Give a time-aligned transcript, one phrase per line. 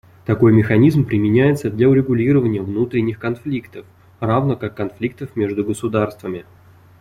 [0.25, 3.85] Такой механизм применяется для урегулирования внутренних конфликтов,
[4.19, 6.43] равно как конфликтов между государствами.